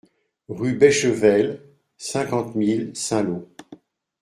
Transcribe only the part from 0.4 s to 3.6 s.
Rue Béchevel, cinquante mille Saint-Lô